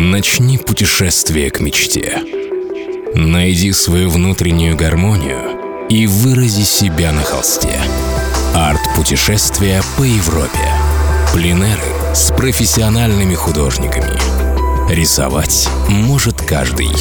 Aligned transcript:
Начни 0.00 0.58
путешествие 0.58 1.50
к 1.50 1.58
мечте. 1.58 2.22
Найди 3.16 3.72
свою 3.72 4.10
внутреннюю 4.10 4.76
гармонию 4.76 5.88
и 5.88 6.06
вырази 6.06 6.62
себя 6.62 7.10
на 7.10 7.24
холсте. 7.24 7.80
Арт-путешествия 8.54 9.82
по 9.96 10.04
Европе. 10.04 10.72
Пленеры 11.34 12.14
с 12.14 12.30
профессиональными 12.30 13.34
художниками. 13.34 14.16
Рисовать 14.88 15.68
может 15.88 16.42
каждый. 16.42 16.92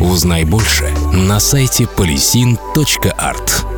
Узнай 0.00 0.44
больше 0.44 0.88
на 1.12 1.40
сайте 1.40 1.88
polisin.art. 1.96 3.77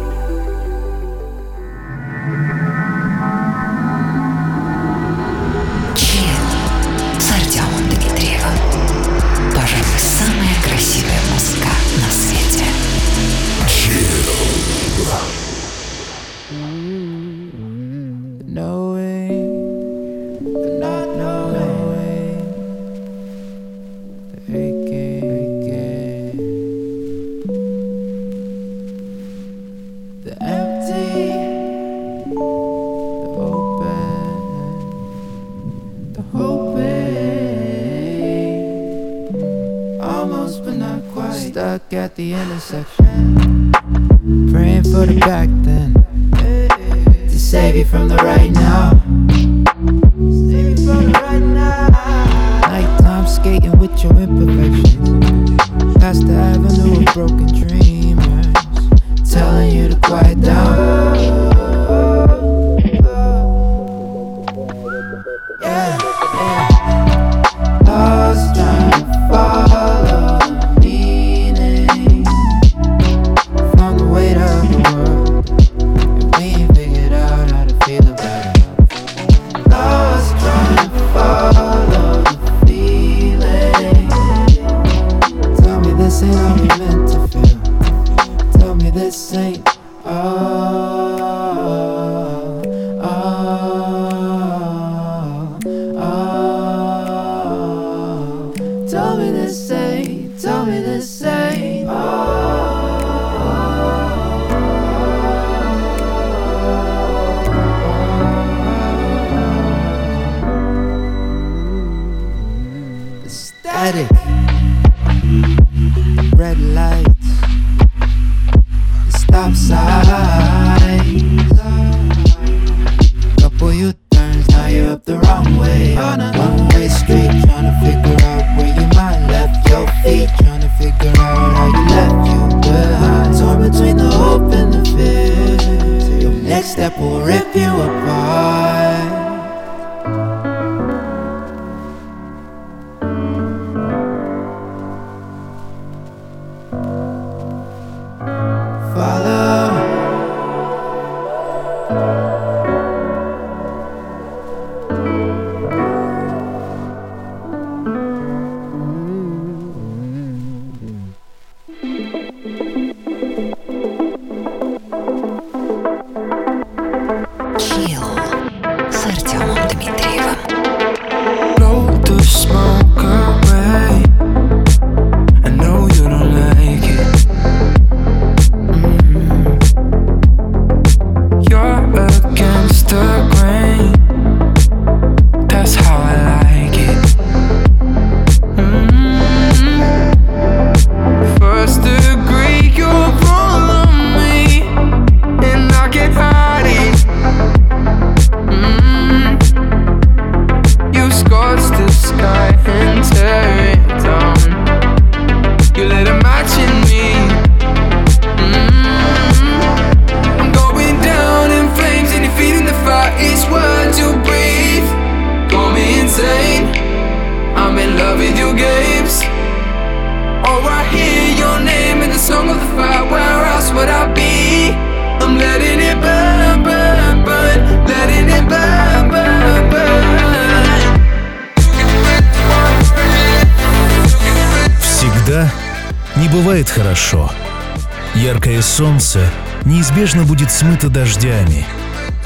солнце 238.63 239.21
неизбежно 239.65 240.25
будет 240.25 240.51
смыто 240.51 240.89
дождями. 240.89 241.65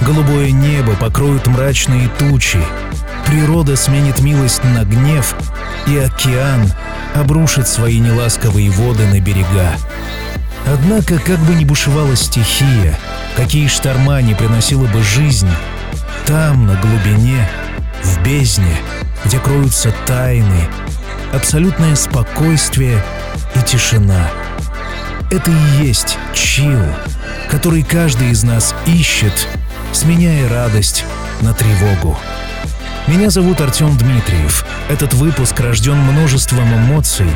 Голубое 0.00 0.50
небо 0.50 0.94
покроют 0.94 1.46
мрачные 1.46 2.08
тучи. 2.18 2.60
Природа 3.26 3.76
сменит 3.76 4.20
милость 4.20 4.62
на 4.64 4.84
гнев, 4.84 5.34
и 5.86 5.96
океан 5.98 6.70
обрушит 7.14 7.68
свои 7.68 7.98
неласковые 7.98 8.70
воды 8.70 9.06
на 9.06 9.20
берега. 9.20 9.72
Однако, 10.66 11.18
как 11.18 11.38
бы 11.40 11.54
ни 11.54 11.64
бушевала 11.64 12.16
стихия, 12.16 12.98
какие 13.36 13.68
шторма 13.68 14.22
не 14.22 14.34
приносила 14.34 14.86
бы 14.86 15.02
жизнь, 15.02 15.50
там, 16.26 16.66
на 16.66 16.74
глубине, 16.76 17.48
в 18.02 18.22
бездне, 18.22 18.76
где 19.24 19.38
кроются 19.38 19.92
тайны, 20.06 20.68
абсолютное 21.32 21.94
спокойствие 21.96 23.02
и 23.54 23.60
тишина— 23.60 24.28
это 25.34 25.50
и 25.50 25.84
есть 25.84 26.16
чил, 26.32 26.80
который 27.50 27.82
каждый 27.82 28.30
из 28.30 28.44
нас 28.44 28.72
ищет, 28.86 29.48
сменяя 29.92 30.48
радость 30.48 31.04
на 31.40 31.52
тревогу. 31.52 32.16
Меня 33.08 33.30
зовут 33.30 33.60
Артем 33.60 33.96
Дмитриев. 33.96 34.64
Этот 34.88 35.12
выпуск 35.14 35.58
рожден 35.58 35.96
множеством 35.96 36.72
эмоций, 36.72 37.28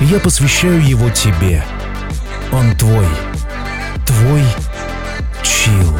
и 0.00 0.04
я 0.06 0.18
посвящаю 0.18 0.84
его 0.84 1.10
тебе. 1.10 1.64
Он 2.50 2.76
твой. 2.76 3.06
Твой 4.04 4.42
чил. 5.42 5.96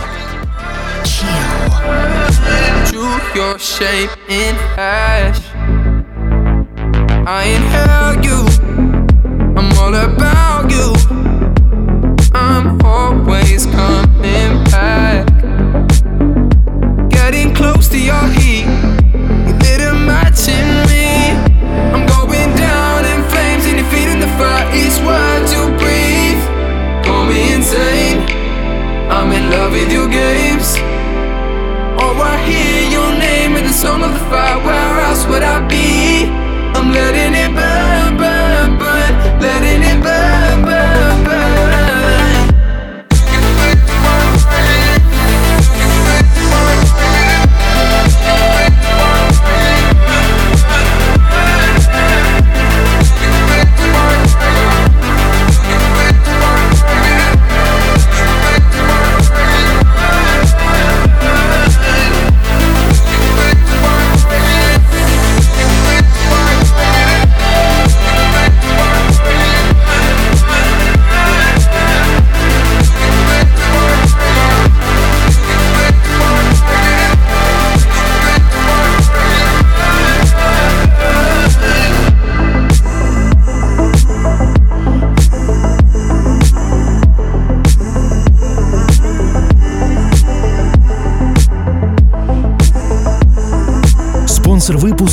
I 7.31 7.45
inhale 7.45 8.25
you. 8.25 8.47
I'm 9.57 9.73
all 9.79 9.95
about 9.95 10.71
you. 10.71 11.28
I'm 12.49 12.81
always 12.85 13.67
coming 13.67 14.53
back. 14.73 15.27
Getting 17.11 17.55
close 17.55 17.89
to 17.89 17.99
your 17.99 18.27
heat. 18.39 18.67
You 19.63 19.95
match 20.11 20.49
in 20.49 20.69
me. 20.91 21.09
I'm 21.95 22.05
going 22.17 22.51
down 22.57 23.05
in 23.05 23.21
flames 23.31 23.65
and 23.67 23.77
your 23.81 23.89
feet 23.93 24.09
in 24.15 24.21
the 24.21 24.33
fire. 24.39 24.67
Each 24.81 24.99
word 25.07 25.43
to 25.55 25.61
breathe. 25.81 26.43
Me 27.29 27.53
insane. 27.53 28.21
I'm 29.11 29.31
in 29.33 29.51
love 29.51 29.73
with 29.73 29.93
your 29.93 30.09
games. 30.09 30.77
Oh, 32.01 32.17
I 32.33 32.37
hear 32.49 32.91
your 32.97 33.11
name 33.19 33.39
the 33.69 33.75
song 33.75 34.03
of 34.03 34.13
the 34.13 34.25
fire. 34.31 34.59
Where 34.65 35.01
else 35.05 35.27
would 35.27 35.43
I 35.43 35.61
be? 35.69 36.25
I'm 36.77 36.91
letting 36.91 37.35
it 37.35 37.53
burn, 37.55 37.68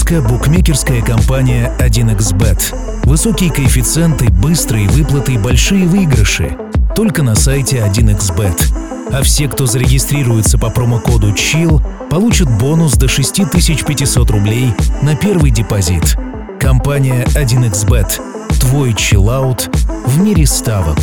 Выпуска– 0.06 0.30
букмекерская 0.34 1.02
компания 1.02 1.74
1xBet. 1.80 3.06
Высокие 3.06 3.52
коэффициенты, 3.52 4.30
быстрые 4.30 4.88
выплаты 4.88 5.34
и 5.34 5.38
большие 5.40 5.88
выигрыши. 5.88 6.56
Только 6.96 7.24
на 7.24 7.34
сайте 7.34 7.78
1xBet. 7.78 9.12
А 9.12 9.24
все, 9.24 9.48
кто 9.48 9.66
зарегистрируется 9.66 10.60
по 10.60 10.70
промокоду 10.70 11.32
CHILL, 11.32 11.82
получат 12.08 12.56
бонус 12.60 12.94
до 12.98 13.08
6500 13.08 14.30
рублей 14.30 14.76
на 15.02 15.16
первый 15.16 15.50
депозит. 15.50 16.16
Компания 16.60 17.26
1xBet. 17.34 18.60
Твой 18.60 18.94
чиллаут 18.94 19.72
в 20.06 20.22
мире 20.22 20.46
ставок. 20.46 21.00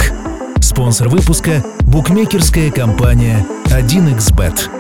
Спонсор 0.61 1.09
выпуска– 1.09 1.65
букмекерская 1.81 2.71
компания 2.71 3.45
1xBet. 3.67 4.71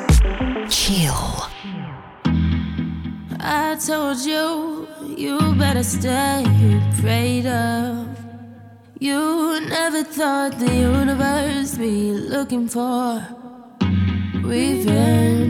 Chill. 0.69 1.32
Told 4.13 4.27
you, 4.27 4.87
you 5.17 5.55
better 5.55 5.83
stay 5.83 6.45
prayed 7.01 7.47
up. 7.47 8.07
You 8.99 9.59
never 9.67 10.03
thought 10.05 10.59
the 10.59 10.71
universe 10.71 11.79
be 11.79 12.13
looking 12.13 12.69
for 12.69 13.27
revenge. 14.43 15.42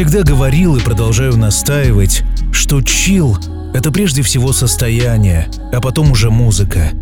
Всегда 0.00 0.22
говорил 0.22 0.76
и 0.76 0.80
продолжаю 0.80 1.36
настаивать, 1.36 2.22
что 2.52 2.80
чил— 2.80 3.36
это 3.74 3.92
прежде 3.92 4.22
всего 4.22 4.54
состояние, 4.54 5.46
а 5.74 5.80
потом 5.82 6.12
уже 6.12 6.30
музыка. 6.30 6.92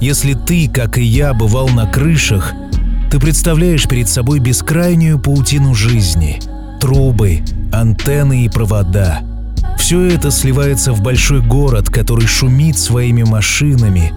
Если 0.00 0.34
ты, 0.34 0.68
как 0.68 0.96
и 0.96 1.02
я, 1.02 1.34
бывал 1.34 1.68
на 1.70 1.86
крышах, 1.86 2.52
ты 3.10 3.18
представляешь 3.18 3.88
перед 3.88 4.08
собой 4.08 4.38
бескрайнюю 4.38 5.18
паутину 5.18 5.74
жизни. 5.74 6.38
Трубы, 6.80 7.42
антенны 7.72 8.44
и 8.44 8.48
провода. 8.48 9.22
Все 9.76 10.02
это 10.02 10.30
сливается 10.30 10.92
в 10.92 11.02
большой 11.02 11.42
город, 11.42 11.90
который 11.90 12.28
шумит 12.28 12.78
своими 12.78 13.24
машинами, 13.24 14.12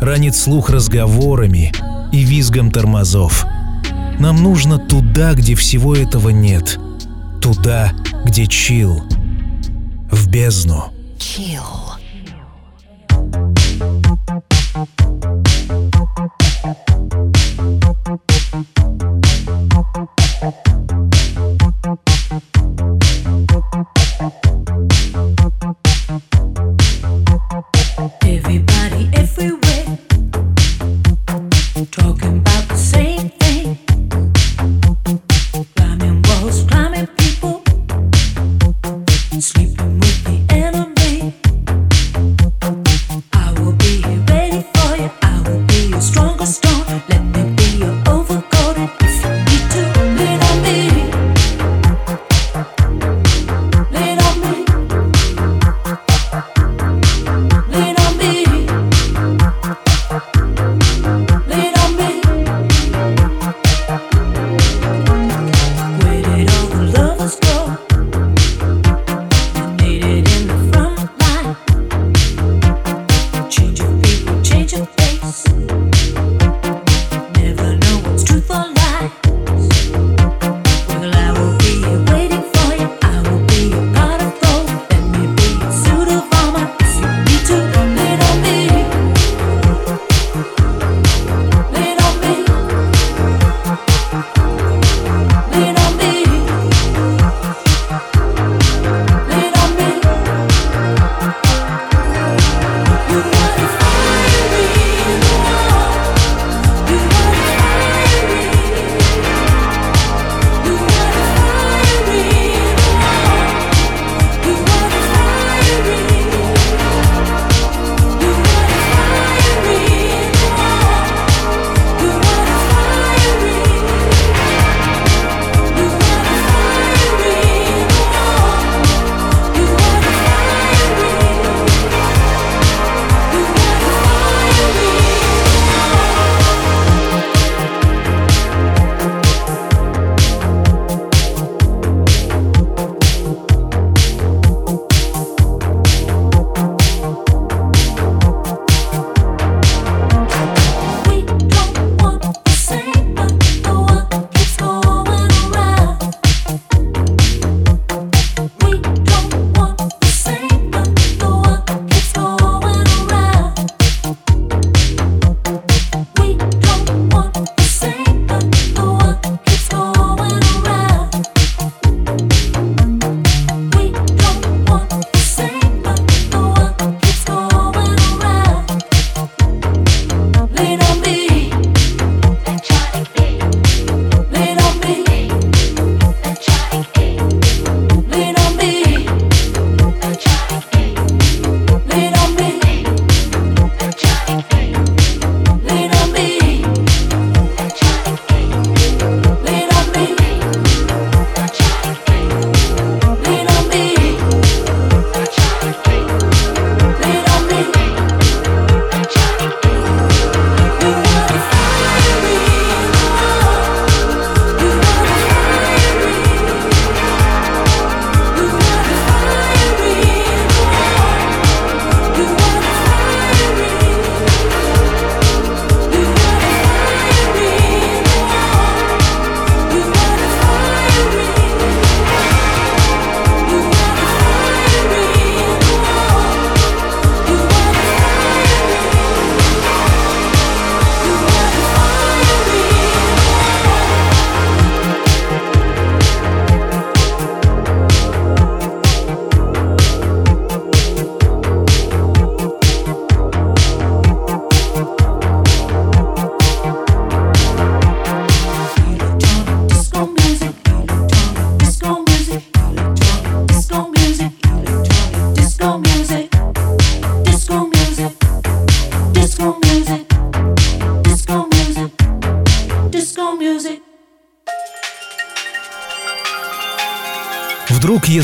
ранит 0.00 0.34
слух 0.34 0.68
разговорами 0.68 1.72
и 2.10 2.24
визгом 2.24 2.72
тормозов. 2.72 3.46
Нам 4.18 4.42
нужно 4.42 4.78
туда, 4.78 5.34
где 5.34 5.54
всего 5.54 5.94
этого 5.94 6.30
нет. 6.30 6.76
Туда, 7.40 7.92
где 8.24 8.46
чил. 8.46 9.02
В 10.10 10.28
бездну. 10.28 10.92
Chill. 11.18 11.87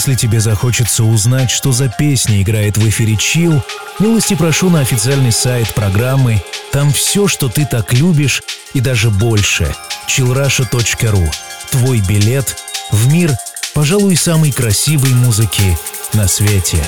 Если 0.06 0.20
тебе 0.20 0.38
захочется 0.38 1.02
узнать, 1.02 1.50
что 1.50 1.73
за 1.73 1.88
песня 1.88 2.42
играет 2.42 2.76
в 2.76 2.87
эфире 2.90 3.14
Chill, 3.14 3.62
милости 3.99 4.34
прошу 4.34 4.68
на 4.68 4.80
официальный 4.80 5.32
сайт 5.32 5.73
программы. 5.73 6.42
Там 6.73 6.92
все, 6.92 7.26
что 7.26 7.49
ты 7.49 7.64
так 7.64 7.94
любишь, 7.94 8.42
и 8.75 8.80
даже 8.80 9.08
больше. 9.08 9.75
chillrusha.ru. 10.06 11.32
Твой 11.70 12.00
билет 12.00 12.54
в 12.90 13.11
мир, 13.11 13.32
пожалуй, 13.73 14.16
самой 14.16 14.52
красивой 14.52 15.14
музыки 15.14 15.78
на 16.12 16.28
свете. 16.28 16.87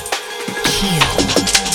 Chill. 0.67 1.66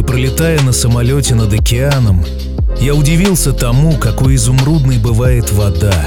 Однажды, 0.00 0.02
пролетая 0.02 0.60
на 0.62 0.72
самолете 0.72 1.34
над 1.34 1.52
океаном, 1.52 2.24
я 2.80 2.94
удивился 2.94 3.52
тому, 3.52 3.92
какой 3.98 4.36
изумрудной 4.36 4.98
бывает 4.98 5.52
вода 5.52 6.06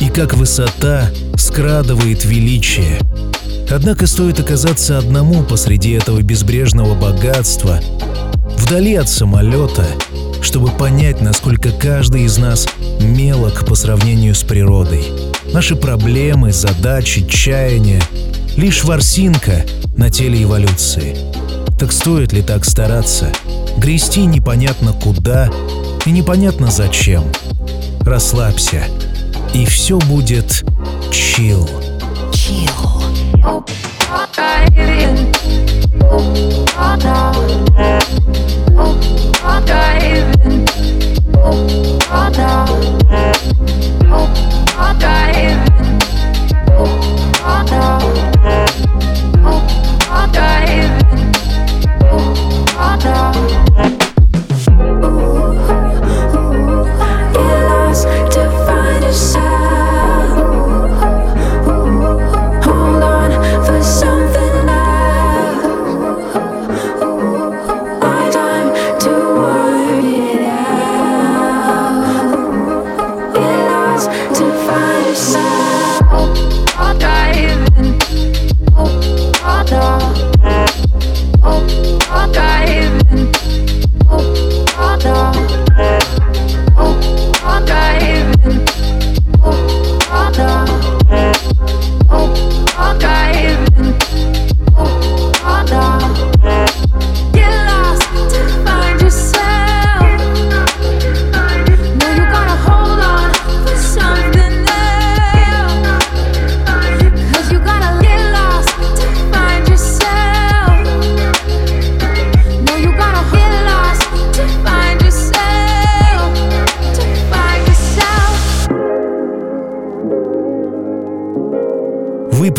и 0.00 0.08
как 0.08 0.34
высота 0.34 1.10
скрадывает 1.36 2.24
величие. 2.24 3.00
Однако 3.68 4.06
стоит 4.06 4.38
оказаться 4.38 4.98
одному 4.98 5.42
посреди 5.42 5.90
этого 5.90 6.22
безбрежного 6.22 6.94
богатства, 6.94 7.80
вдали 8.58 8.94
от 8.94 9.08
самолета, 9.08 9.86
чтобы 10.40 10.70
понять, 10.70 11.20
насколько 11.20 11.72
каждый 11.72 12.24
из 12.24 12.38
нас 12.38 12.68
мелок 13.00 13.66
по 13.66 13.74
сравнению 13.74 14.34
с 14.34 14.42
природой. 14.44 15.04
Наши 15.52 15.74
проблемы, 15.74 16.52
задачи, 16.52 17.26
чаяния— 17.26 18.02
лишь 18.56 18.84
ворсинка 18.84 19.64
на 19.96 20.10
теле 20.10 20.44
эволюции— 20.44 21.16
так 21.78 21.92
стоит 21.92 22.32
ли 22.32 22.42
так 22.42 22.64
стараться? 22.64 23.32
Грести 23.76 24.24
непонятно 24.26 24.92
куда 24.92 25.50
и 26.06 26.10
непонятно 26.10 26.70
зачем. 26.70 27.24
Расслабься, 28.00 28.84
и 29.54 29.64
все 29.64 29.98
будет 29.98 30.64
чил. 31.10 31.68
Чил. 32.32 32.72
Diving 50.72 51.01
job. 53.02 53.51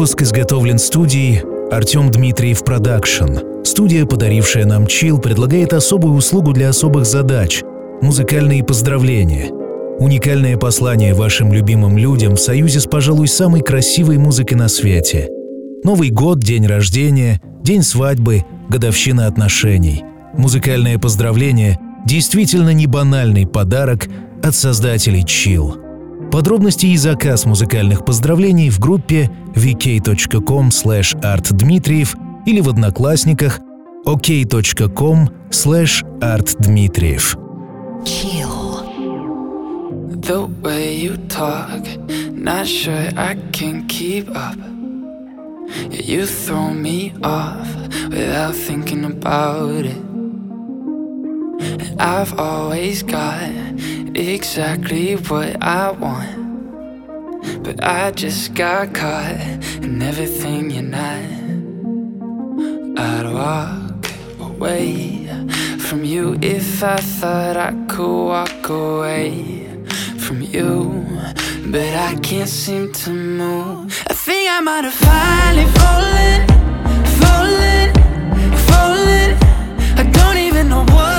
Выпуск 0.04 0.22
изготовлен 0.22 0.80
студией 0.80 1.44
Артем 1.72 2.12
Дмитриев 2.12 2.66
Production. 2.66 3.64
Студия, 3.64 4.06
подарившая 4.06 4.66
нам 4.66 4.86
Chill, 4.86 5.18
предлагает 5.18 5.72
особую 5.72 6.16
услугу 6.16 6.52
для 6.52 6.68
особых 6.68 7.06
задач– 7.06 7.64
музыкальные 8.02 8.66
поздравления. 8.66 9.50
Уникальное 10.00 10.58
послание 10.58 11.14
вашим 11.14 11.54
любимым 11.54 11.98
людям 11.98 12.36
в 12.36 12.42
союзе 12.42 12.82
с, 12.82 12.86
пожалуй, 12.86 13.30
самой 13.30 13.62
красивой 13.62 14.18
музыкой 14.18 14.58
на 14.58 14.68
свете. 14.68 15.30
Новый 15.86 16.10
год, 16.10 16.40
день 16.40 16.68
рождения, 16.68 17.40
день 17.64 17.82
свадьбы, 17.82 18.44
годовщина 18.68 19.28
отношений. 19.28 20.04
Музыкальное 20.38 21.00
поздравление– 21.00 21.80
действительно 22.06 22.74
не 22.74 22.88
банальный 22.88 23.48
подарок 23.48 24.10
от 24.44 24.54
создателей 24.54 25.24
Chill. 25.24 25.78
Подробности 26.34 26.88
и 26.88 26.98
заказ 26.98 27.46
музыкальных 27.46 28.04
поздравлений 28.04 28.72
в 28.72 28.80
группе 28.80 29.30
vk.com 29.54 30.70
artdmitriev 30.70 32.18
или 32.48 32.60
в 32.60 32.70
Одноклассниках 32.70 33.60
ok.com 34.04 35.30
artdmitriev. 36.20 37.38
The 40.24 40.48
way 40.64 40.96
you 40.96 41.18
talk, 41.28 41.86
not 42.32 42.66
sure 42.66 43.12
I 43.16 43.36
can 43.52 43.86
keep 43.88 44.28
up. 44.36 44.58
You 45.92 46.26
throw 46.26 46.74
me 46.74 47.14
off 47.22 47.68
without 48.10 48.56
thinking 48.56 49.06
about 49.06 49.86
it. 49.86 50.13
I've 52.00 52.38
always 52.40 53.04
got 53.04 53.52
exactly 54.16 55.16
what 55.16 55.62
I 55.62 55.92
want. 55.92 56.44
But 57.64 57.84
I 57.84 58.12
just 58.12 58.54
got 58.54 58.94
caught 58.94 59.40
in 59.82 60.02
everything 60.02 60.72
you're 60.72 60.84
not. 60.84 61.44
I'd 62.98 63.28
walk 63.34 64.06
away 64.40 65.28
from 65.80 66.04
you 66.04 66.38
if 66.42 66.84
I 66.84 66.98
thought 66.98 67.58
I 67.58 67.72
could 67.88 68.26
walk 68.28 68.70
away 68.70 69.68
from 70.18 70.42
you. 70.42 71.06
But 71.68 71.96
I 71.96 72.16
can't 72.22 72.50
seem 72.50 72.92
to 72.92 73.10
move. 73.12 74.04
I 74.08 74.14
think 74.14 74.50
I 74.50 74.60
might 74.60 74.84
have 74.84 74.94
finally 74.94 75.68
fallen, 75.80 76.48
fallen, 77.22 77.94
fallen. 78.68 79.30
I 79.98 80.04
don't 80.12 80.38
even 80.38 80.70
know 80.70 80.84
what 80.96 81.13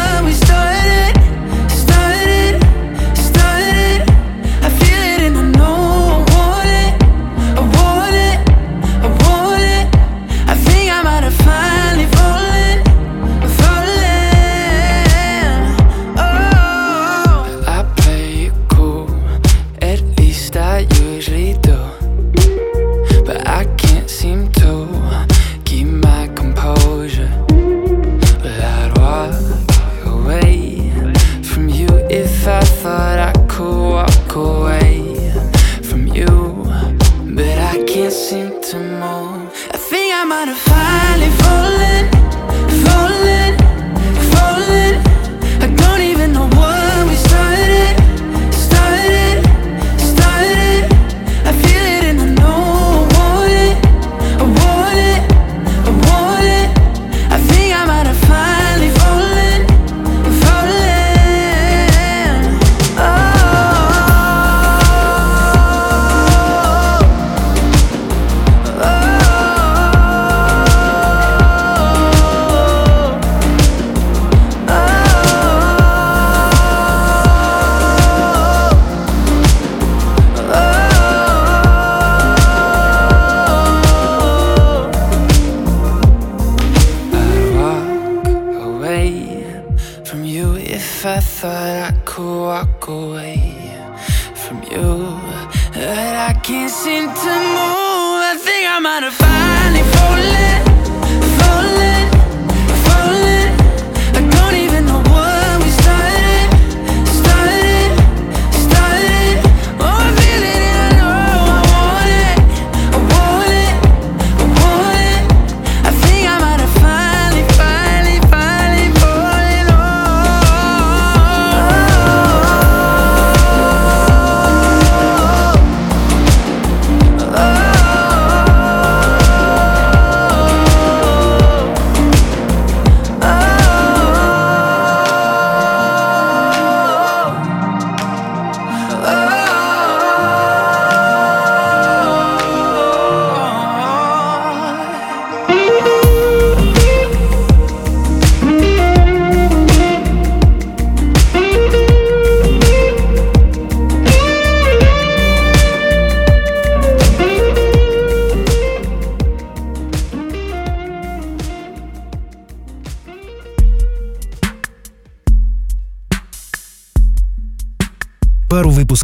can't 38.05 38.13
seem 38.13 38.61
to 38.61 38.79
move 38.79 39.69
I 39.73 39.79
think 39.79 40.13
I 40.15 40.25
might 40.25 40.49
have 40.49 40.59
finally 40.59 41.31
fallen. 41.41 42.14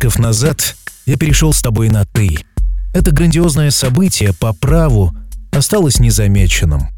выпусков 0.00 0.18
назад 0.18 0.76
я 1.04 1.16
перешел 1.16 1.52
с 1.52 1.60
тобой 1.60 1.90
на 1.90 2.06
«ты». 2.06 2.38
Это 2.94 3.10
грандиозное 3.10 3.70
событие 3.70 4.32
по 4.32 4.54
праву 4.54 5.12
осталось 5.52 6.00
незамеченным. 6.00 6.88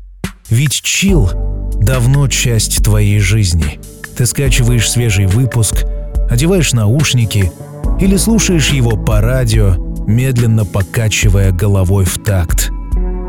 Ведь 0.49 0.83
чил 0.83 1.29
давно 1.81 2.29
часть 2.29 2.85
твоей 2.85 3.19
жизни. 3.19 3.81
Ты 4.17 4.25
скачиваешь 4.25 4.89
свежий 4.89 5.27
выпуск, 5.27 5.85
одеваешь 6.31 6.73
наушники 6.75 7.51
или 7.99 8.17
слушаешь 8.17 8.71
его 8.71 8.97
по 8.97 9.21
радио, 9.21 9.75
медленно 10.07 10.65
покачивая 10.65 11.51
головой 11.51 12.05
в 12.05 12.23
такт. 12.23 12.71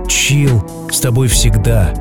Чил 0.07 0.63
с 0.91 0.99
тобой 0.99 1.27
всегда. 1.29 1.93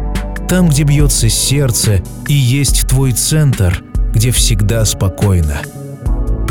Там, 0.46 0.68
где 0.68 0.82
бьется 0.82 1.30
сердце 1.30 2.02
и 2.28 2.34
есть 2.34 2.86
твой 2.86 3.12
центр, 3.12 3.82
где 4.12 4.30
всегда 4.30 4.84
спокойно. 4.84 5.62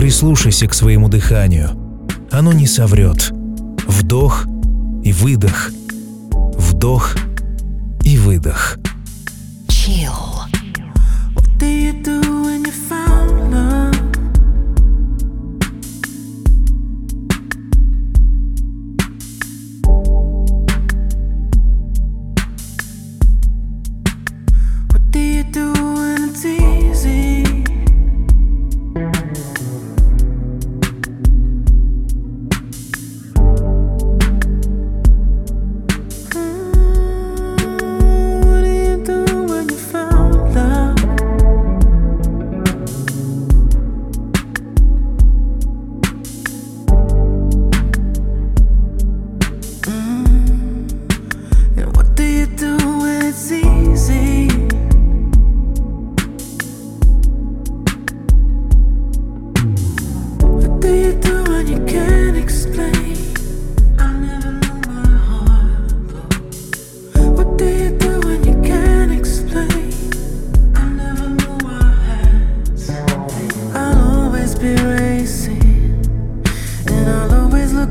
Прислушайся 0.02 0.66
к 0.66 0.74
своему 0.74 1.10
дыханию. 1.10 1.70
Оно 2.32 2.54
не 2.54 2.66
соврет. 2.66 3.30
Вдох 3.88 4.48
и 5.04 5.14
выдох. 5.14 5.70
Вдох 6.58 7.16
и 8.04 8.18
выдох. 8.18 8.80
Chill. 9.68 10.12
What 11.36 11.60
do 11.60 11.68
you 11.68 11.94
do 12.02 12.20
when 12.20 12.66
you 12.66 12.74
find 12.90 13.21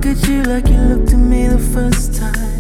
look 0.02 0.16
at 0.16 0.28
you 0.28 0.42
like 0.44 0.66
you 0.68 0.78
looked 0.78 1.12
at 1.12 1.18
me 1.18 1.46
the 1.46 1.58
first 1.58 2.14
time. 2.14 2.59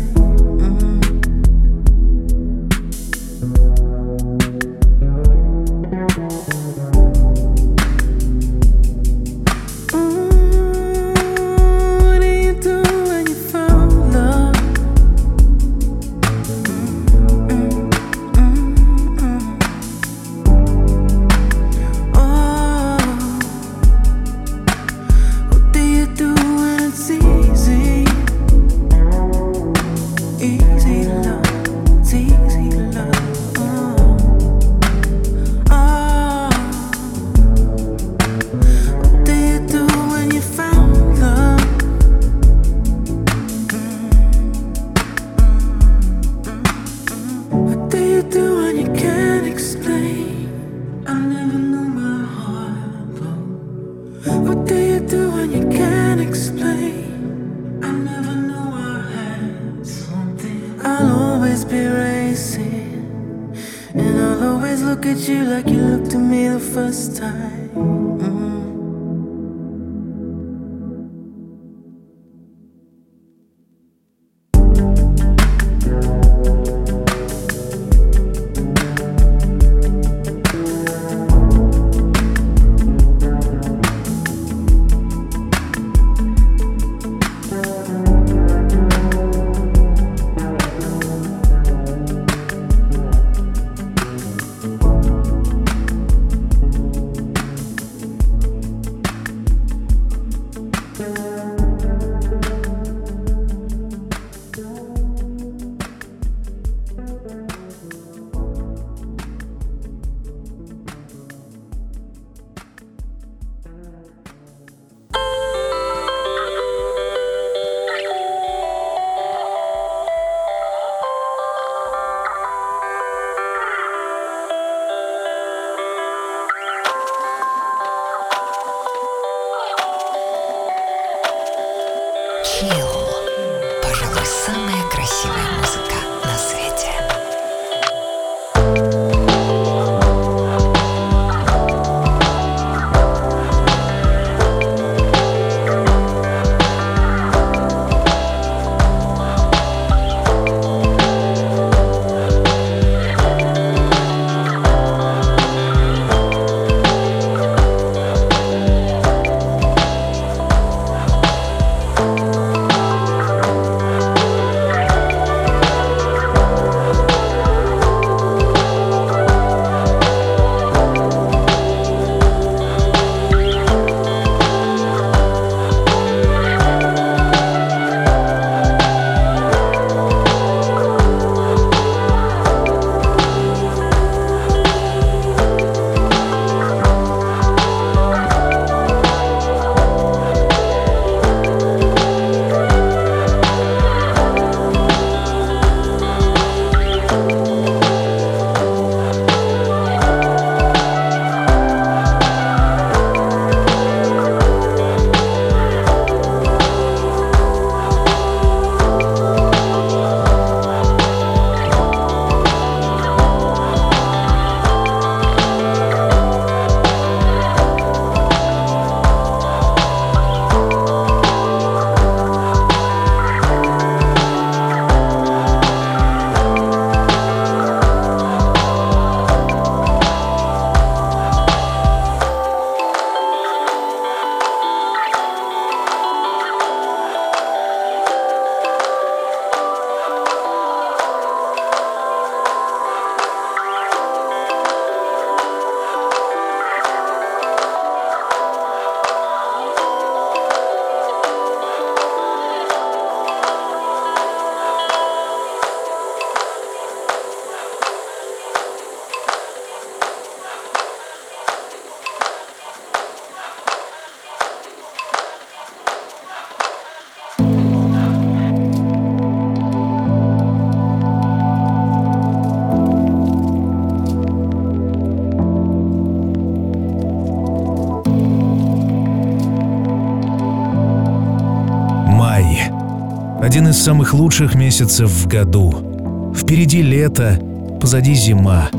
Один 283.60 283.72
из 283.72 283.82
самых 283.82 284.14
лучших 284.14 284.54
месяцев 284.54 285.10
в 285.10 285.26
году. 285.26 286.32
Впереди 286.34 286.80
лето, 286.80 287.38
позади 287.78 288.14
зима. 288.14 288.70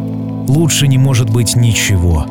Лучше 0.47 0.87
не 0.87 0.97
может 0.97 1.29
быть 1.29 1.55
ничего. 1.55 2.25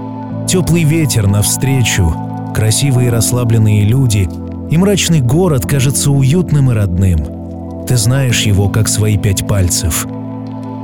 Теплый 0.48 0.82
ветер 0.82 1.28
навстречу, 1.28 2.12
красивые 2.52 3.10
расслабленные 3.10 3.84
люди, 3.84 4.28
и 4.68 4.76
мрачный 4.76 5.20
город 5.20 5.64
кажется 5.64 6.10
уютным 6.10 6.72
и 6.72 6.74
родным. 6.74 7.86
Ты 7.86 7.96
знаешь 7.96 8.42
его 8.42 8.68
как 8.68 8.88
свои 8.88 9.16
пять 9.16 9.46
пальцев. 9.46 10.04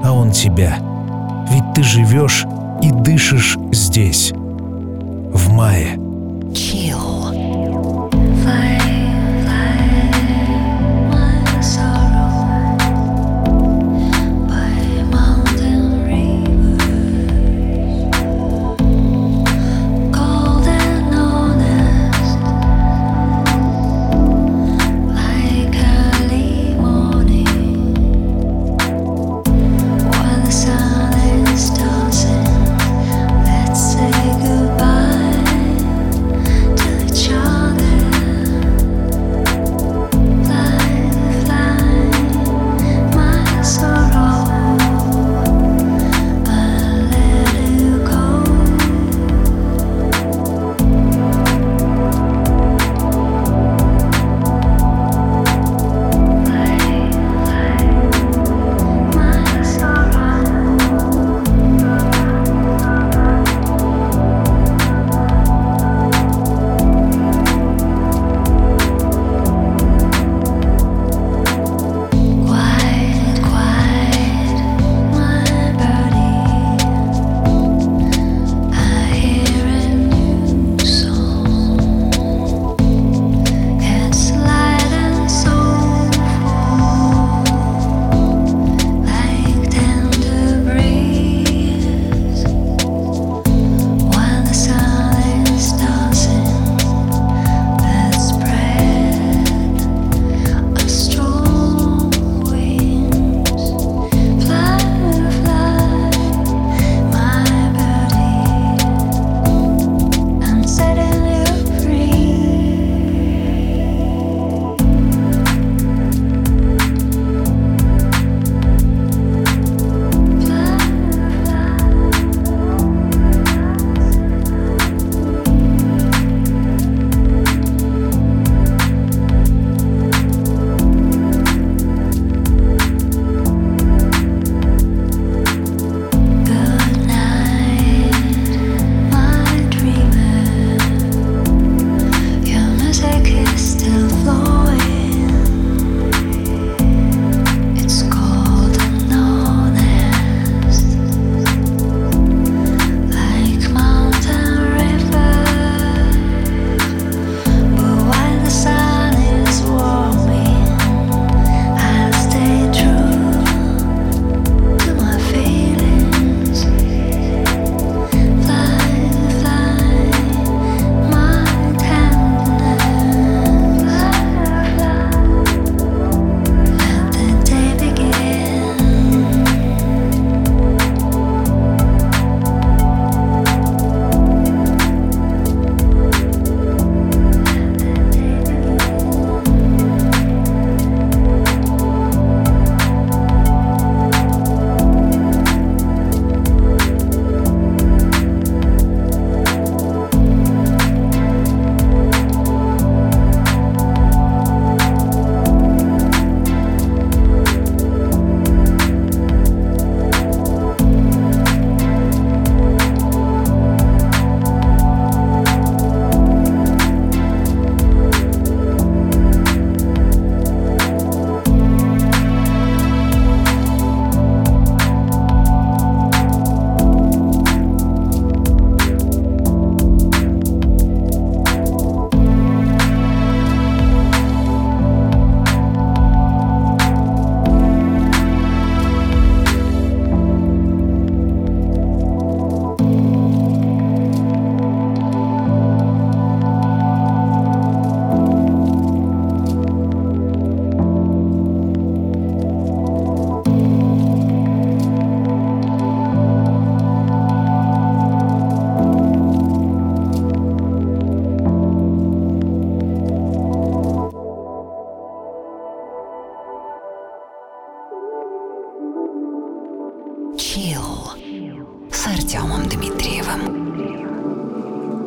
А 0.05 0.13
он 0.13 0.31
тебя. 0.31 0.79
Ведь 1.51 1.75
ты 1.75 1.83
живешь 1.83 2.47
и 2.81 2.93
дышишь 2.93 3.59
здесь. 3.73 4.31
В 4.33 5.49
мае. 5.51 5.96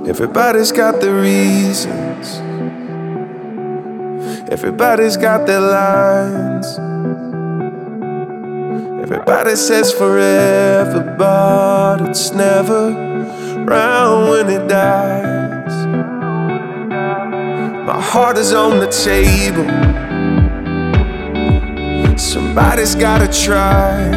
Everybody's 0.09 0.71
got 0.71 1.01
the 1.01 1.13
reasons. 1.13 2.39
Everybody's 4.49 5.15
got 5.17 5.45
their 5.45 5.61
lines. 5.61 6.79
Everybody 9.03 9.55
says 9.55 9.93
forever, 9.93 11.15
but 11.15 12.01
it's 12.09 12.31
never 12.31 12.89
round 13.67 14.31
when 14.31 14.49
it 14.49 14.67
dies. 14.67 15.85
My 17.85 18.01
heart 18.01 18.39
is 18.39 18.51
on 18.51 18.79
the 18.79 18.87
table. 18.87 19.69
Somebody's 22.17 22.95
gotta 22.95 23.27
try. 23.27 24.09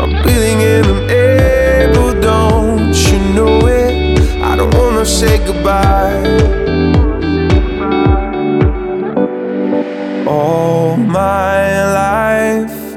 I'm 0.00 0.22
breathing 0.22 0.60
in, 0.60 0.84
say 5.04 5.38
goodbye. 5.44 6.22
All 10.26 10.96
my 10.96 11.84
life, 11.92 12.96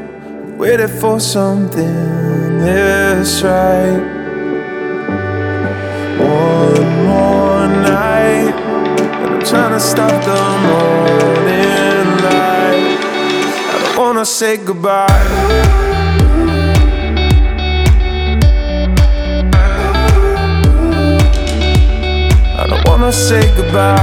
waited 0.57 0.89
for 0.89 1.19
something 1.19 2.59
this 2.59 3.41
right. 3.41 3.99
One 6.19 7.05
more 7.05 7.67
night, 7.67 8.53
and 8.53 9.35
I'm 9.35 9.43
trying 9.43 9.71
to 9.71 9.79
stop 9.79 10.23
the 10.25 10.43
morning 10.69 12.07
light. 12.23 12.99
I 13.73 13.79
don't 13.83 13.97
wanna 13.97 14.25
say 14.25 14.57
goodbye. 14.57 15.84
Wanna 23.05 23.13
say 23.13 23.55
goodbye. 23.55 23.97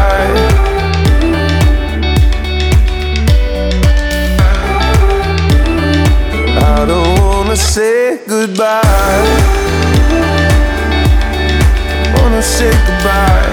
I 6.56 6.84
don't 6.86 7.18
wanna 7.18 7.56
say 7.56 8.20
goodbye. 8.28 9.26
Wanna 12.14 12.42
say 12.42 12.70
goodbye. 12.86 13.52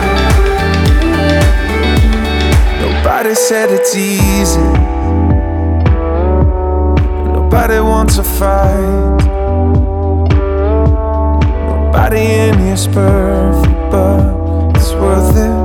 Nobody 2.80 3.34
said 3.34 3.72
it's 3.72 3.96
easy. 3.96 4.62
Nobody 7.34 7.80
wants 7.80 8.18
to 8.18 8.24
fight. 8.24 9.18
Nobody 11.66 12.20
in 12.20 12.60
here's 12.60 12.86
perfect, 12.86 13.74
but 13.90 14.39
worth 15.00 15.36
it 15.36 15.56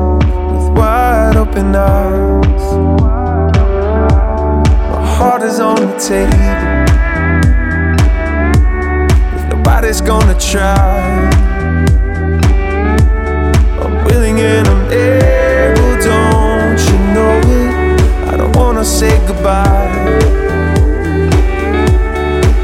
with 0.53 0.79
wide 0.79 1.37
open 1.37 1.75
eyes. 1.75 2.67
My 4.91 5.05
heart 5.17 5.43
is 5.43 5.59
on 5.59 5.77
the 5.77 5.99
table. 5.99 6.55
If 9.37 9.45
Nobody's 9.53 10.01
gonna 10.01 10.39
try. 10.39 11.31
I'm 13.83 14.05
willing 14.05 14.39
and 14.41 14.69
I'm 14.69 14.85
able, 14.93 15.95
don't 16.09 16.81
you 16.89 16.99
know 17.15 17.35
it? 17.61 18.31
I 18.33 18.37
don't 18.37 18.55
wanna 18.57 18.85
say 18.85 19.19
goodbye. 19.27 19.91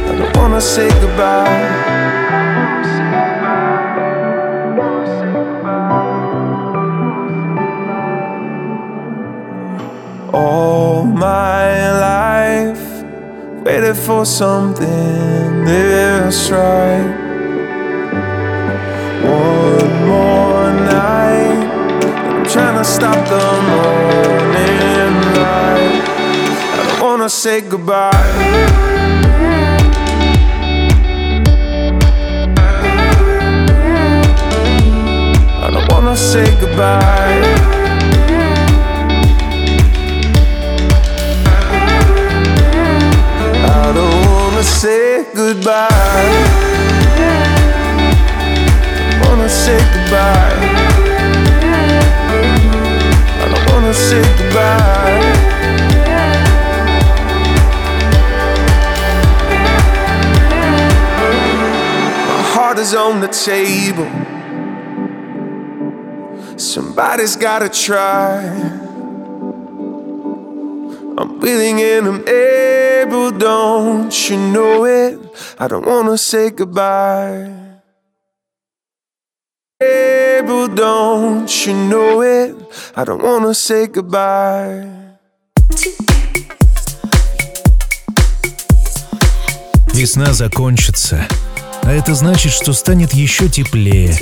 I 0.09 0.12
don't 0.18 0.37
wanna 0.37 0.61
say 0.61 0.89
goodbye. 1.01 1.99
All 10.33 11.03
my 11.05 11.91
life 11.93 13.03
waited 13.64 13.97
for 13.97 14.24
something 14.24 15.64
this 15.64 16.51
right. 16.51 17.16
One 19.24 20.07
more 20.07 20.72
night, 20.72 21.66
I'm 22.31 22.45
trying 22.47 22.78
to 22.78 22.85
stop 22.85 23.18
the 23.28 23.47
morning 23.72 25.14
light. 25.35 26.05
I 26.78 26.87
don't 26.87 27.03
wanna 27.03 27.28
say 27.28 27.61
goodbye. 27.62 28.11
I 35.62 35.70
don't 35.72 35.93
wanna 35.93 36.16
say 36.16 36.47
goodbye. 36.61 37.60
Wanna 44.61 44.73
say 44.73 45.25
goodbye. 45.35 45.89
Wanna 49.25 49.49
say 49.49 49.79
goodbye. 49.95 50.59
I 53.41 53.49
don't 53.49 53.73
wanna 53.73 53.95
say 53.95 54.21
goodbye. 54.37 55.21
My 62.29 62.43
heart 62.53 62.79
is 62.79 62.95
on 62.95 63.21
the 63.21 63.29
table. 63.29 64.11
Somebody's 66.59 67.37
gotta 67.37 67.71
try. 67.71 68.43
I'm 71.17 71.41
willing 71.41 71.81
and 71.81 72.07
I'm 72.07 72.25
able, 73.11 73.31
don't 73.33 74.31
you 74.31 74.37
know 74.37 74.85
it? 74.85 75.19
I 75.59 75.69
don't 75.69 75.87
wanna 75.87 76.17
say 76.17 76.51
goodbye. 76.51 77.51
Able, 79.81 80.69
don't 80.69 81.67
you 81.67 81.75
know 81.75 82.23
it? 82.23 82.55
I 82.97 83.05
don't 83.05 83.23
wanna 83.23 83.55
say 83.55 83.87
goodbye. 83.87 84.89
Весна 89.93 90.33
закончится, 90.33 91.27
а 91.83 91.93
это 91.93 92.15
значит, 92.15 92.53
что 92.53 92.73
станет 92.73 93.13
еще 93.13 93.49
теплее. 93.49 94.17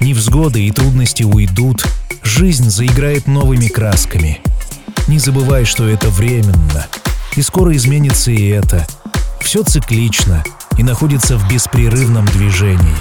Невзгоды 0.00 0.66
и 0.66 0.72
трудности 0.72 1.22
уйдут, 1.22 1.84
жизнь 2.22 2.68
заиграет 2.68 3.26
новыми 3.26 3.68
красками. 3.68 4.40
Не 5.08 5.18
забывай, 5.18 5.64
что 5.64 5.88
это 5.88 6.08
временно, 6.10 6.86
и 7.36 7.42
скоро 7.42 7.74
изменится 7.76 8.30
и 8.30 8.48
это. 8.48 8.86
Все 9.40 9.62
циклично 9.62 10.42
и 10.76 10.82
находится 10.82 11.36
в 11.36 11.48
беспрерывном 11.48 12.24
движении. 12.26 12.96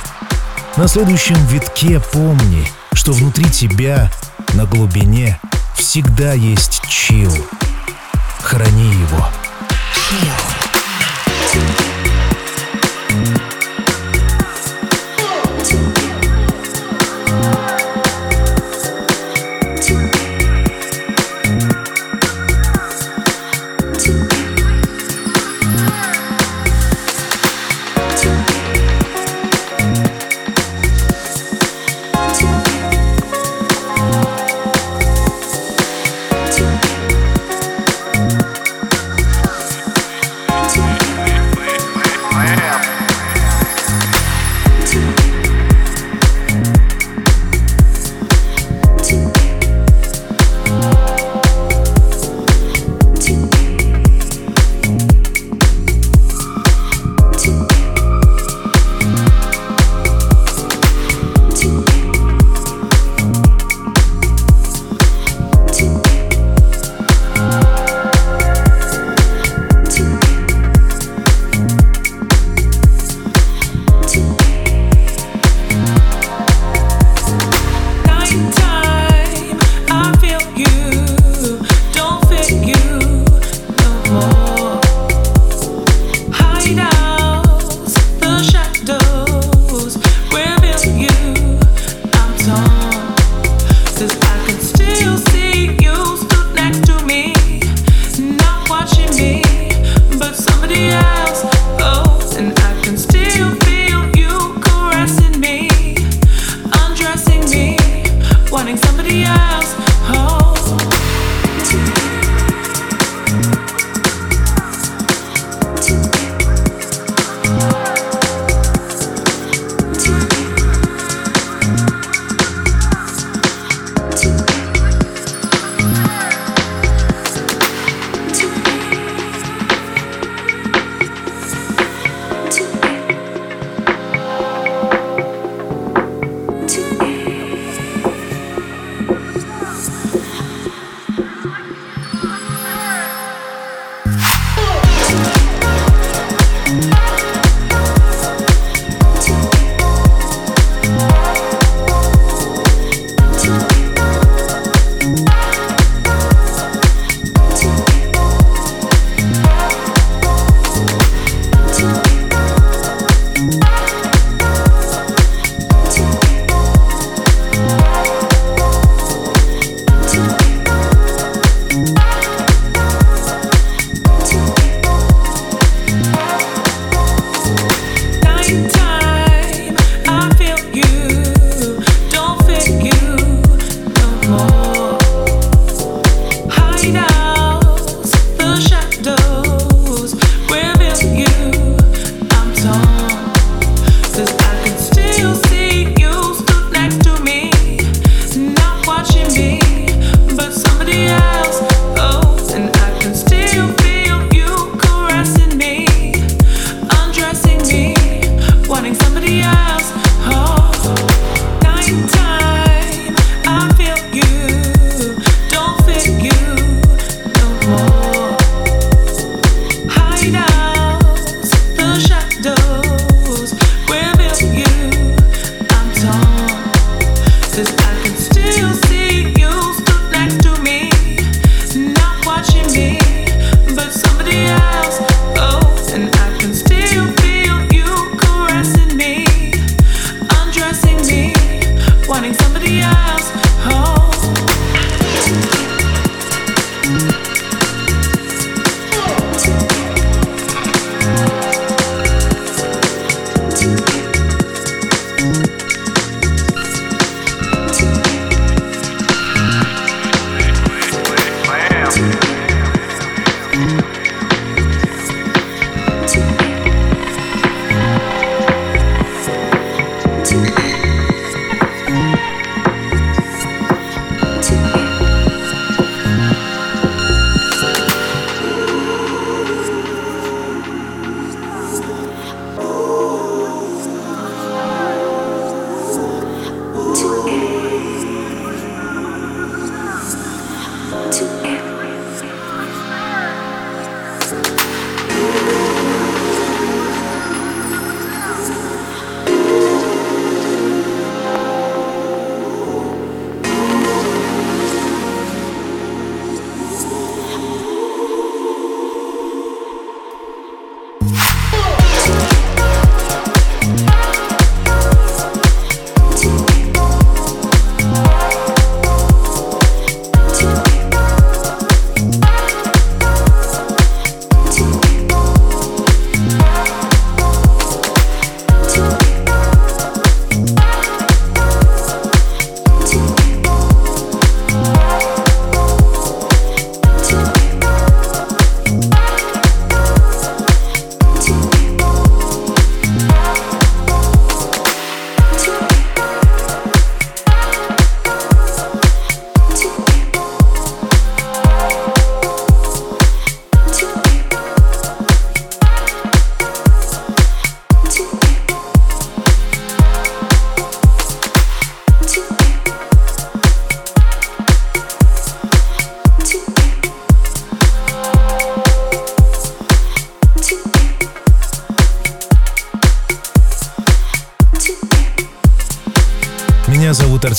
На 0.77 0.87
следующем 0.87 1.35
витке 1.47 2.01
помни, 2.13 2.65
что 2.93 3.11
внутри 3.11 3.45
тебя, 3.49 4.11
на 4.53 4.65
глубине, 4.65 5.39
всегда 5.75 6.33
есть 6.33 6.81
чил. 6.87 7.31
Храни 8.41 8.90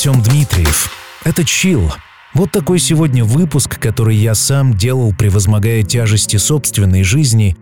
Артем 0.03 0.21
Дмитриев. 0.21 0.91
Это 1.23 1.45
«Чил». 1.45 1.93
Вот 2.35 2.51
такой 2.51 2.81
сегодня 2.81 3.25
выпуск, 3.25 3.79
который 3.79 4.17
я 4.17 4.35
сам 4.35 4.75
делал, 4.75 5.15
превозмогая 5.17 5.85
тяжести 5.85 6.39
собственной 6.39 7.05
жизни, 7.05 7.57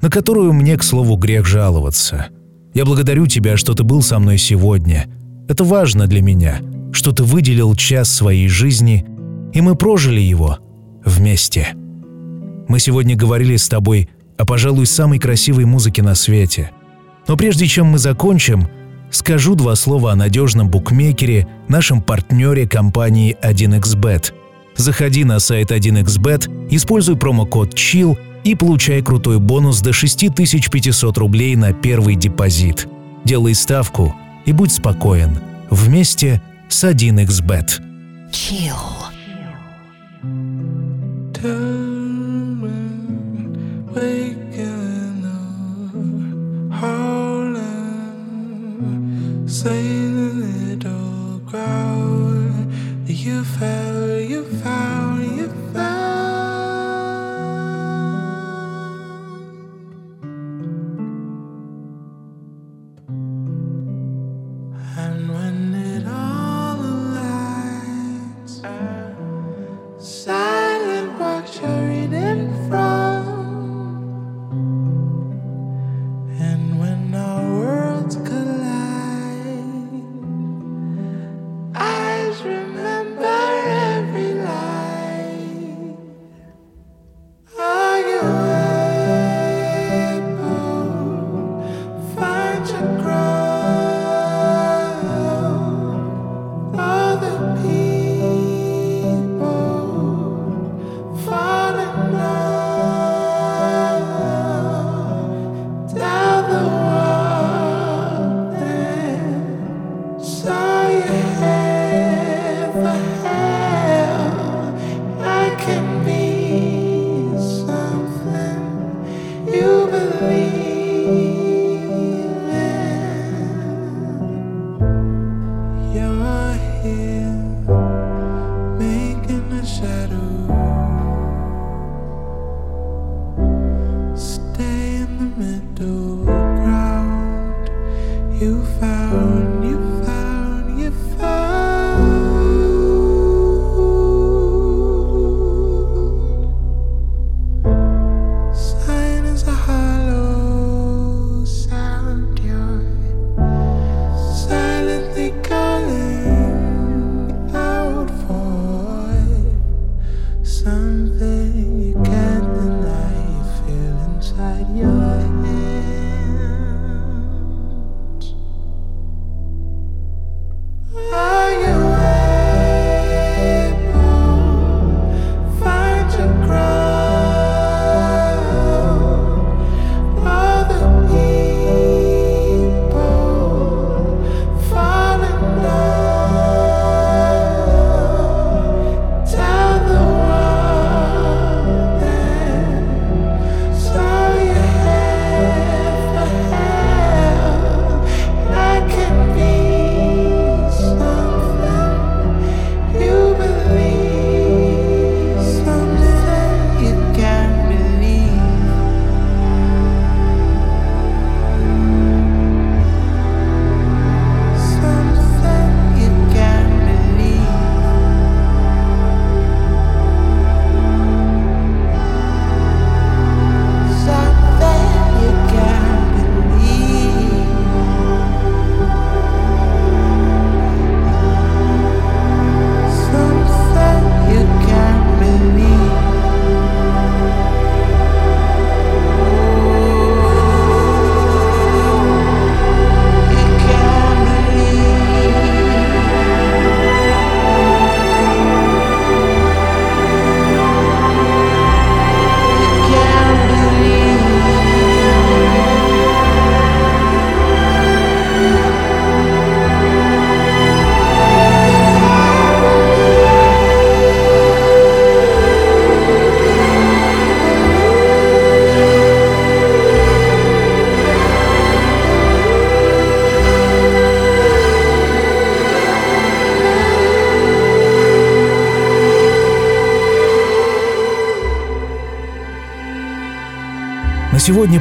на 0.00 0.10
которую 0.10 0.52
мне, 0.54 0.76
к 0.76 0.82
слову, 0.82 1.14
грех 1.14 1.46
жаловаться. 1.46 2.30
Я 2.74 2.84
благодарю 2.84 3.28
тебя, 3.28 3.56
что 3.56 3.74
ты 3.74 3.84
был 3.84 4.02
со 4.02 4.18
мной 4.18 4.38
сегодня. 4.38 5.06
Это 5.48 5.62
важно 5.62 6.08
для 6.08 6.20
меня, 6.20 6.62
что 6.90 7.12
ты 7.12 7.22
выделил 7.22 7.76
час 7.76 8.10
своей 8.12 8.48
жизни, 8.48 9.06
и 9.52 9.60
мы 9.60 9.76
прожили 9.76 10.20
его 10.20 10.58
вместе. 11.04 11.74
Мы 12.66 12.80
сегодня 12.80 13.14
говорили 13.14 13.54
с 13.54 13.68
тобой 13.68 14.08
о, 14.36 14.44
пожалуй, 14.44 14.86
самой 14.86 15.20
красивой 15.20 15.64
музыке 15.64 16.02
на 16.02 16.16
свете. 16.16 16.72
Но 17.28 17.36
прежде 17.36 17.68
чем 17.68 17.86
мы 17.86 17.98
закончим, 17.98 18.66
скажу 19.14 19.54
два 19.54 19.74
слова 19.76 20.12
о 20.12 20.16
надежном 20.16 20.68
букмекере, 20.68 21.46
нашем 21.68 22.02
партнере 22.02 22.66
компании 22.66 23.36
1xbet. 23.42 24.32
Заходи 24.76 25.24
на 25.24 25.38
сайт 25.38 25.70
1xbet, 25.70 26.68
используй 26.70 27.16
промокод 27.16 27.74
CHILL 27.74 28.18
и 28.44 28.54
получай 28.54 29.02
крутой 29.02 29.38
бонус 29.38 29.80
до 29.80 29.92
6500 29.92 31.16
рублей 31.18 31.56
на 31.56 31.72
первый 31.72 32.16
депозит. 32.16 32.88
Делай 33.24 33.54
ставку 33.54 34.14
и 34.44 34.52
будь 34.52 34.72
спокоен. 34.72 35.38
Вместе 35.70 36.42
с 36.68 36.84
1xbet. 36.84 37.80
Chill. 38.30 38.74
waking 43.94 45.24
up, 45.24 45.94
howling, 46.72 47.04
saying 47.04 47.10
a 47.10 47.13
say 49.64 50.03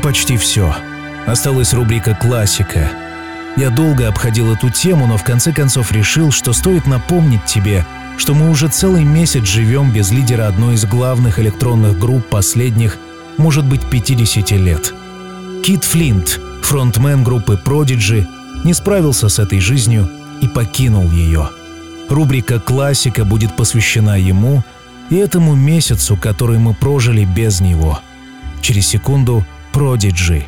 почти 0.03 0.35
все. 0.35 0.75
Осталась 1.25 1.73
рубрика 1.73 2.13
«Классика». 2.13 2.91
Я 3.55 3.69
долго 3.69 4.09
обходил 4.09 4.51
эту 4.51 4.69
тему, 4.69 5.07
но 5.07 5.17
в 5.17 5.23
конце 5.23 5.53
концов 5.53 5.93
решил, 5.93 6.31
что 6.31 6.51
стоит 6.51 6.85
напомнить 6.87 7.45
тебе, 7.45 7.85
что 8.17 8.33
мы 8.33 8.49
уже 8.49 8.67
целый 8.67 9.05
месяц 9.05 9.45
живем 9.45 9.91
без 9.91 10.11
лидера 10.11 10.47
одной 10.47 10.75
из 10.75 10.85
главных 10.85 11.39
электронных 11.39 11.97
групп 11.97 12.27
последних, 12.27 12.97
может 13.37 13.65
быть, 13.65 13.89
50 13.89 14.51
лет. 14.51 14.93
Кит 15.63 15.85
Флинт, 15.85 16.39
фронтмен 16.61 17.23
группы 17.23 17.59
Prodigy, 17.63 18.27
не 18.65 18.73
справился 18.73 19.29
с 19.29 19.39
этой 19.39 19.61
жизнью 19.61 20.09
и 20.41 20.49
покинул 20.49 21.09
ее. 21.11 21.49
Рубрика 22.09 22.59
«Классика» 22.59 23.23
будет 23.23 23.55
посвящена 23.55 24.19
ему 24.19 24.63
и 25.09 25.15
этому 25.15 25.55
месяцу, 25.55 26.17
который 26.17 26.59
мы 26.59 26.73
прожили 26.73 27.23
без 27.23 27.61
него. 27.61 28.01
Через 28.61 28.87
секунду 28.87 29.45
Prodigy. 29.83 30.43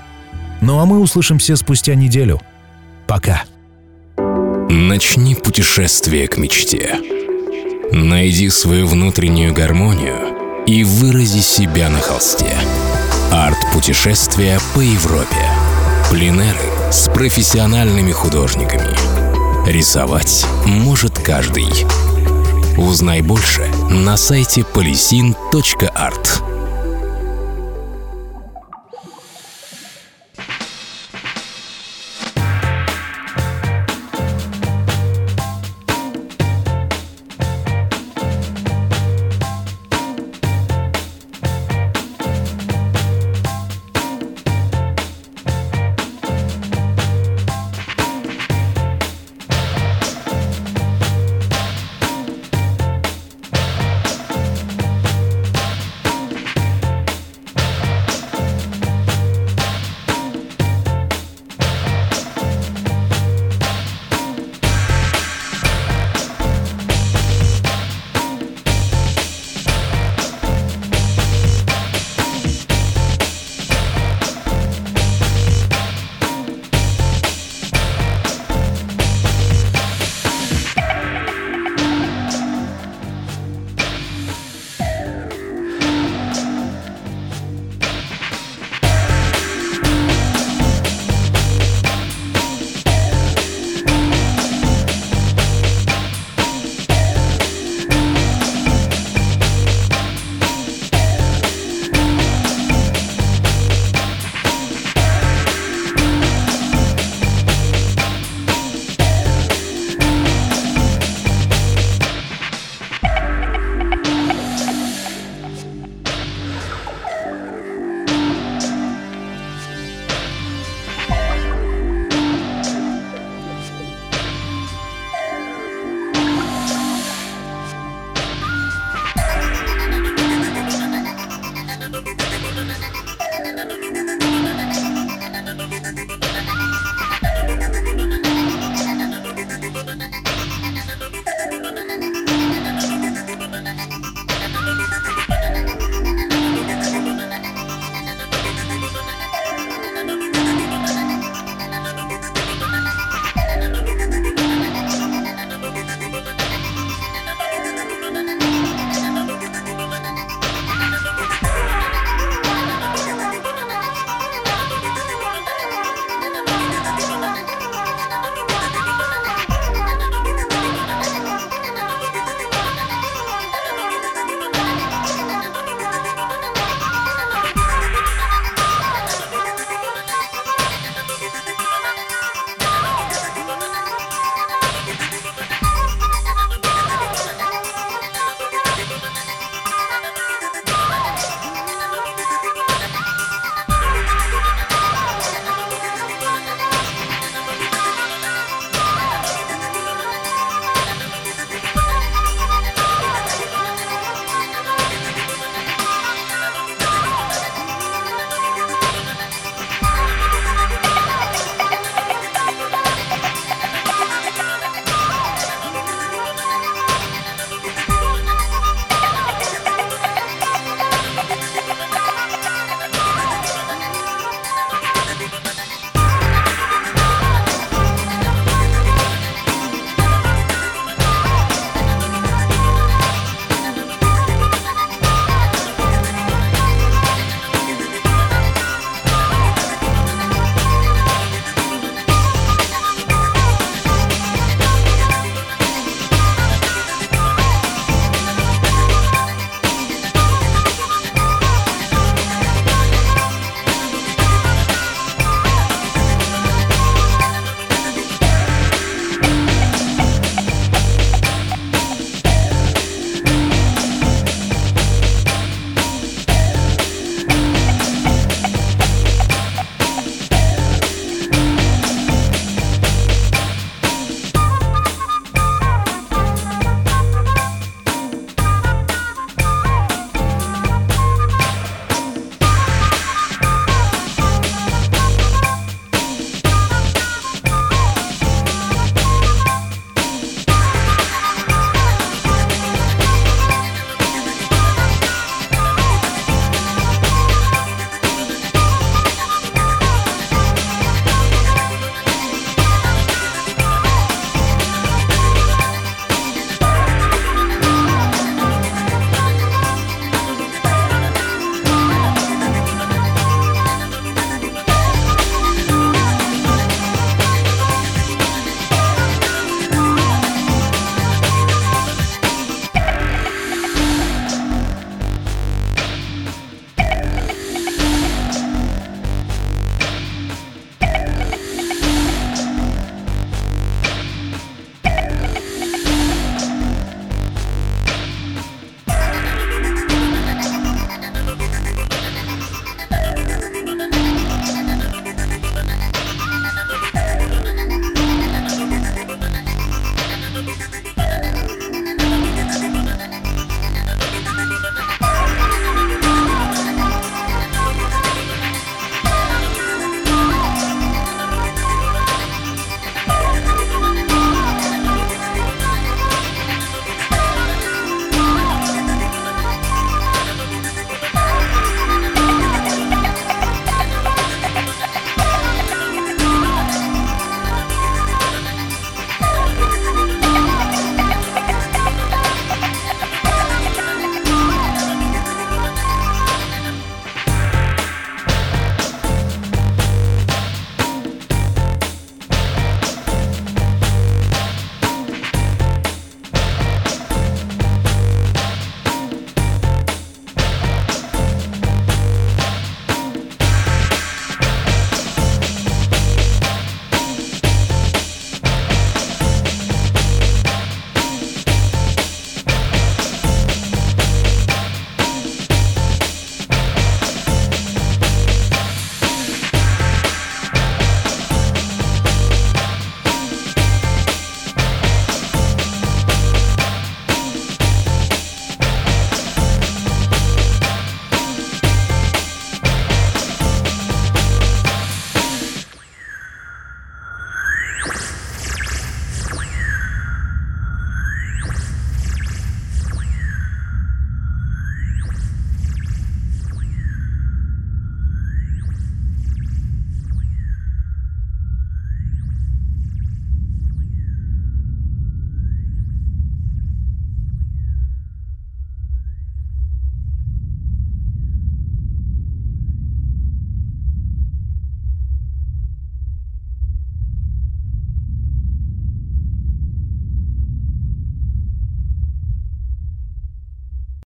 Ну 0.61 0.79
а 0.79 0.85
мы 0.85 1.01
услышимся 1.01 1.57
спустя 1.57 1.93
неделю. 1.93 2.39
Пока. 3.05 3.43
Начни 4.69 5.35
путешествие 5.35 6.29
к 6.29 6.37
мечте. 6.37 7.01
Найди 7.91 8.49
свою 8.49 8.87
внутреннюю 8.87 9.53
гармонию 9.53 10.63
и 10.65 10.85
вырази 10.85 11.41
себя 11.41 11.89
на 11.89 11.99
холсте. 11.99 12.55
Арт-путешествия 13.33 14.57
по 14.73 14.79
Европе. 14.79 15.49
Пленеры 16.09 16.89
с 16.89 17.09
профессиональными 17.09 18.13
художниками. 18.13 18.95
Рисовать 19.69 20.45
может 20.65 21.19
каждый. 21.19 21.67
Узнай 22.77 23.21
больше 23.21 23.67
на 23.89 24.15
сайте 24.15 24.61
polisin.art. 24.61 26.54